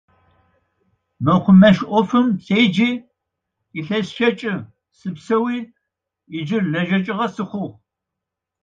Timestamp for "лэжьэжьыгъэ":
6.71-7.27